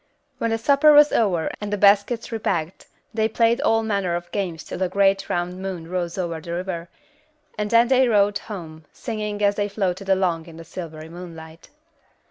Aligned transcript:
When 0.39 0.49
the 0.49 0.57
supper 0.57 0.93
was 0.93 1.11
over 1.11 1.51
and 1.61 1.71
the 1.71 1.77
baskets 1.77 2.31
repacked, 2.31 2.87
they 3.13 3.29
played 3.29 3.61
all 3.61 3.83
manner 3.83 4.15
of 4.15 4.31
games 4.31 4.63
till 4.63 4.79
the 4.79 4.89
great 4.89 5.29
round 5.29 5.61
moon 5.61 5.87
rose 5.87 6.17
over 6.17 6.41
the 6.41 6.53
river, 6.53 6.89
and 7.55 7.69
then 7.69 7.87
they 7.87 8.07
rowed 8.07 8.39
home, 8.39 8.85
singing 8.91 9.43
as 9.43 9.53
they 9.53 9.69
floated 9.69 10.09
along 10.09 10.47
in 10.47 10.57
the 10.57 10.63
silvery 10.65 11.07
moonlight. 11.09 11.69